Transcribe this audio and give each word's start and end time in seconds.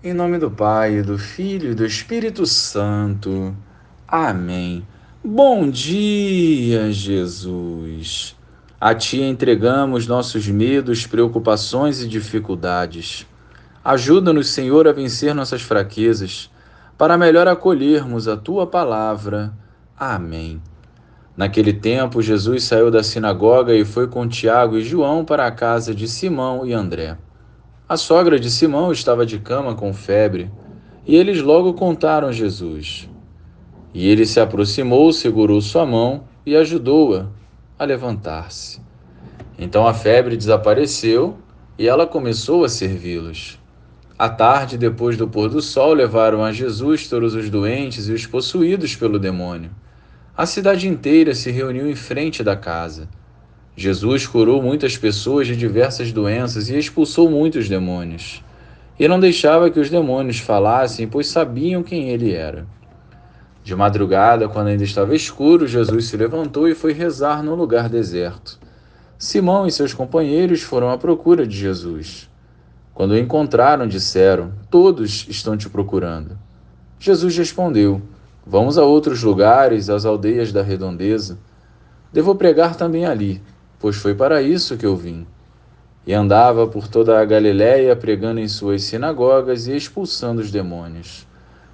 Em 0.00 0.14
nome 0.14 0.38
do 0.38 0.48
Pai, 0.48 1.02
do 1.02 1.18
Filho 1.18 1.72
e 1.72 1.74
do 1.74 1.84
Espírito 1.84 2.46
Santo. 2.46 3.52
Amém. 4.06 4.86
Bom 5.24 5.68
dia, 5.68 6.92
Jesus. 6.92 8.36
A 8.80 8.94
Ti 8.94 9.20
entregamos 9.22 10.06
nossos 10.06 10.46
medos, 10.46 11.04
preocupações 11.04 12.00
e 12.00 12.06
dificuldades. 12.06 13.26
Ajuda-nos, 13.84 14.50
Senhor, 14.50 14.86
a 14.86 14.92
vencer 14.92 15.34
nossas 15.34 15.62
fraquezas, 15.62 16.48
para 16.96 17.18
melhor 17.18 17.48
acolhermos 17.48 18.28
a 18.28 18.36
Tua 18.36 18.68
palavra. 18.68 19.52
Amém. 19.98 20.62
Naquele 21.36 21.72
tempo, 21.72 22.22
Jesus 22.22 22.62
saiu 22.62 22.88
da 22.88 23.02
sinagoga 23.02 23.74
e 23.74 23.84
foi 23.84 24.06
com 24.06 24.28
Tiago 24.28 24.78
e 24.78 24.84
João 24.84 25.24
para 25.24 25.44
a 25.44 25.50
casa 25.50 25.92
de 25.92 26.06
Simão 26.06 26.64
e 26.64 26.72
André. 26.72 27.18
A 27.88 27.96
sogra 27.96 28.38
de 28.38 28.50
Simão 28.50 28.92
estava 28.92 29.24
de 29.24 29.38
cama 29.38 29.74
com 29.74 29.94
febre, 29.94 30.50
e 31.06 31.16
eles 31.16 31.40
logo 31.40 31.72
contaram 31.72 32.28
a 32.28 32.32
Jesus. 32.32 33.08
E 33.94 34.06
ele 34.06 34.26
se 34.26 34.38
aproximou, 34.38 35.10
segurou 35.10 35.58
sua 35.62 35.86
mão 35.86 36.24
e 36.44 36.54
ajudou-a 36.54 37.28
a 37.78 37.84
levantar-se. 37.86 38.82
Então 39.58 39.86
a 39.86 39.94
febre 39.94 40.36
desapareceu 40.36 41.38
e 41.78 41.88
ela 41.88 42.06
começou 42.06 42.62
a 42.62 42.68
servi-los. 42.68 43.58
À 44.18 44.28
tarde, 44.28 44.76
depois 44.76 45.16
do 45.16 45.26
pôr 45.26 45.48
do 45.48 45.62
sol, 45.62 45.94
levaram 45.94 46.44
a 46.44 46.52
Jesus 46.52 47.08
todos 47.08 47.34
os 47.34 47.48
doentes 47.48 48.06
e 48.06 48.12
os 48.12 48.26
possuídos 48.26 48.94
pelo 48.96 49.18
demônio. 49.18 49.70
A 50.36 50.44
cidade 50.44 50.86
inteira 50.86 51.34
se 51.34 51.50
reuniu 51.50 51.90
em 51.90 51.96
frente 51.96 52.44
da 52.44 52.54
casa. 52.54 53.08
Jesus 53.80 54.26
curou 54.26 54.60
muitas 54.60 54.98
pessoas 54.98 55.46
de 55.46 55.54
diversas 55.54 56.10
doenças 56.10 56.68
e 56.68 56.76
expulsou 56.76 57.30
muitos 57.30 57.68
demônios. 57.68 58.42
E 58.98 59.06
não 59.06 59.20
deixava 59.20 59.70
que 59.70 59.78
os 59.78 59.88
demônios 59.88 60.40
falassem, 60.40 61.06
pois 61.06 61.28
sabiam 61.28 61.84
quem 61.84 62.08
ele 62.08 62.32
era. 62.32 62.66
De 63.62 63.76
madrugada, 63.76 64.48
quando 64.48 64.66
ainda 64.66 64.82
estava 64.82 65.14
escuro, 65.14 65.64
Jesus 65.68 66.06
se 66.06 66.16
levantou 66.16 66.68
e 66.68 66.74
foi 66.74 66.92
rezar 66.92 67.40
num 67.40 67.54
lugar 67.54 67.88
deserto. 67.88 68.58
Simão 69.16 69.64
e 69.64 69.70
seus 69.70 69.94
companheiros 69.94 70.60
foram 70.60 70.90
à 70.90 70.98
procura 70.98 71.46
de 71.46 71.56
Jesus. 71.56 72.28
Quando 72.92 73.12
o 73.12 73.16
encontraram, 73.16 73.86
disseram: 73.86 74.54
Todos 74.68 75.24
estão 75.28 75.56
te 75.56 75.70
procurando. 75.70 76.36
Jesus 76.98 77.38
respondeu: 77.38 78.02
Vamos 78.44 78.76
a 78.76 78.84
outros 78.84 79.22
lugares, 79.22 79.88
às 79.88 80.04
aldeias 80.04 80.50
da 80.50 80.64
redondeza. 80.64 81.38
Devo 82.12 82.34
pregar 82.34 82.74
também 82.74 83.06
ali 83.06 83.40
pois 83.80 83.96
foi 83.96 84.14
para 84.14 84.42
isso 84.42 84.76
que 84.76 84.86
eu 84.86 84.96
vim. 84.96 85.26
E 86.06 86.14
andava 86.14 86.66
por 86.66 86.88
toda 86.88 87.20
a 87.20 87.24
Galiléia 87.24 87.94
pregando 87.94 88.40
em 88.40 88.48
suas 88.48 88.82
sinagogas 88.82 89.66
e 89.66 89.76
expulsando 89.76 90.40
os 90.40 90.50
demônios. 90.50 91.26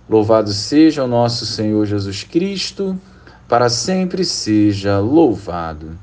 Louvado 0.09 0.53
seja 0.53 1.05
o 1.05 1.09
nosso 1.09 1.47
Senhor 1.47 1.87
Jesus 1.87 2.25
Cristo, 2.25 2.99
para 3.49 3.69
sempre 3.69 4.25
seja 4.25 4.99
louvado. 4.99 5.99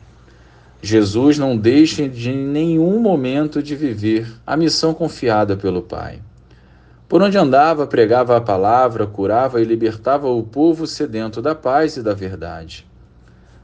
Jesus 0.82 1.38
não 1.38 1.56
deixa 1.56 2.10
de 2.10 2.32
nenhum 2.32 3.00
momento 3.00 3.62
de 3.62 3.76
viver 3.76 4.34
a 4.48 4.58
missão 4.58 4.94
confiada 4.94 5.56
pelo 5.56 5.84
Pai. 5.84 6.20
Por 7.08 7.22
onde 7.22 7.38
andava, 7.38 7.86
pregava 7.86 8.38
a 8.38 8.42
palavra, 8.42 9.06
curava 9.06 9.62
e 9.62 9.66
libertava 9.66 10.30
o 10.30 10.42
povo 10.42 10.88
sedento 10.88 11.42
da 11.42 11.54
paz 11.54 11.98
e 11.98 12.02
da 12.02 12.14
verdade. 12.14 12.88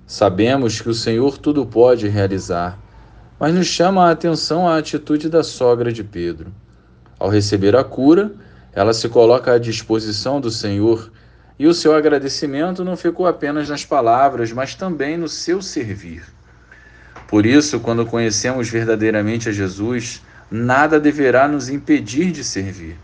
Sabemos 0.09 0.79
que 0.79 0.87
o 0.87 0.93
Senhor 0.93 1.37
tudo 1.37 1.65
pode 1.65 2.07
realizar, 2.07 2.79
mas 3.37 3.53
nos 3.53 3.67
chama 3.67 4.07
a 4.07 4.11
atenção 4.11 4.65
a 4.65 4.77
atitude 4.77 5.27
da 5.27 5.43
sogra 5.43 5.91
de 5.91 6.01
Pedro. 6.01 6.49
Ao 7.19 7.27
receber 7.27 7.75
a 7.75 7.83
cura, 7.83 8.31
ela 8.71 8.93
se 8.93 9.09
coloca 9.09 9.51
à 9.51 9.57
disposição 9.57 10.39
do 10.39 10.49
Senhor 10.49 11.11
e 11.59 11.67
o 11.67 11.73
seu 11.73 11.93
agradecimento 11.93 12.85
não 12.85 12.95
ficou 12.95 13.27
apenas 13.27 13.67
nas 13.67 13.83
palavras, 13.83 14.49
mas 14.53 14.75
também 14.75 15.17
no 15.17 15.27
seu 15.27 15.61
servir. 15.61 16.23
Por 17.27 17.45
isso, 17.45 17.81
quando 17.81 18.05
conhecemos 18.05 18.69
verdadeiramente 18.69 19.49
a 19.49 19.51
Jesus, 19.51 20.21
nada 20.49 21.01
deverá 21.01 21.49
nos 21.49 21.67
impedir 21.67 22.31
de 22.31 22.45
servir. 22.45 22.97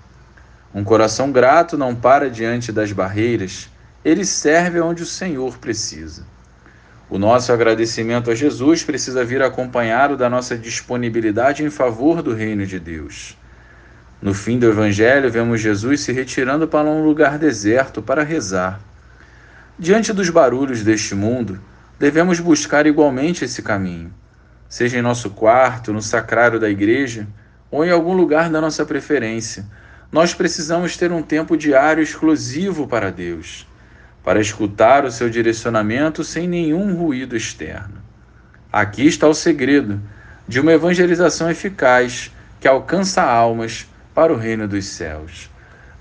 Um 0.74 0.86
coração 0.86 1.34
grato 1.34 1.78
não 1.78 1.94
para 1.94 2.30
diante 2.30 2.72
das 2.72 2.94
barreiras, 2.94 3.70
ele 4.06 4.24
serve 4.24 4.80
onde 4.80 5.04
o 5.04 5.06
Senhor 5.06 5.58
precisa. 5.58 6.32
O 7.10 7.18
nosso 7.20 7.52
agradecimento 7.52 8.32
a 8.32 8.36
Jesus 8.36 8.84
precisa 8.84 9.26
vir 9.26 9.42
acompanhado 9.42 10.16
da 10.16 10.30
nossa 10.30 10.58
disponibilidade 10.58 11.64
em 11.64 11.70
favor 11.70 12.22
do 12.22 12.34
reino 12.34 12.66
de 12.66 12.80
Deus. 12.80 13.38
No 14.22 14.34
fim 14.34 14.58
do 14.58 14.68
Evangelho, 14.68 15.30
vemos 15.30 15.60
Jesus 15.60 16.00
se 16.02 16.14
retirando 16.14 16.66
para 16.68 16.90
um 16.90 17.04
lugar 17.04 17.38
deserto 17.38 18.02
para 18.02 18.24
rezar. 18.24 18.80
Diante 19.78 20.14
dos 20.14 20.30
barulhos 20.30 20.82
deste 20.82 21.14
mundo, 21.14 21.60
devemos 22.00 22.40
buscar 22.40 22.88
igualmente 22.88 23.44
esse 23.44 23.62
caminho, 23.62 24.12
seja 24.70 24.98
em 24.98 25.02
nosso 25.02 25.30
quarto, 25.32 25.92
no 25.92 26.02
sacrário 26.02 26.60
da 26.60 26.70
igreja 26.70 27.28
ou 27.70 27.84
em 27.84 27.92
algum 27.92 28.14
lugar 28.14 28.50
da 28.50 28.62
nossa 28.62 28.86
preferência. 28.86 29.66
Nós 30.10 30.34
precisamos 30.34 30.96
ter 30.96 31.12
um 31.12 31.22
tempo 31.22 31.58
diário 31.58 32.02
exclusivo 32.02 32.88
para 32.88 33.12
Deus 33.12 33.68
para 34.24 34.40
escutar 34.40 35.06
o 35.06 35.12
seu 35.12 35.30
direcionamento 35.30 36.24
sem 36.24 36.48
nenhum 36.48 36.96
ruído 36.96 37.36
externo. 37.36 38.02
Aqui 38.72 39.06
está 39.06 39.28
o 39.28 39.34
segredo 39.34 40.02
de 40.48 40.60
uma 40.60 40.72
evangelização 40.72 41.50
eficaz 41.50 42.32
que 42.60 42.68
alcança 42.68 43.22
almas 43.22 43.88
para 44.14 44.34
o 44.34 44.38
reino 44.38 44.68
dos 44.68 44.86
céus. 44.86 45.50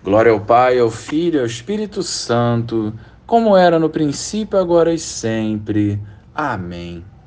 Glória 0.04 0.32
ao 0.32 0.40
Pai, 0.40 0.78
ao 0.78 0.90
Filho 0.90 1.36
e 1.36 1.40
ao 1.40 1.46
Espírito 1.46 2.02
Santo, 2.02 2.94
como 3.26 3.56
era 3.56 3.78
no 3.78 3.90
princípio, 3.90 4.58
agora 4.58 4.92
e 4.92 4.98
sempre. 4.98 6.00
Amém. 6.34 7.04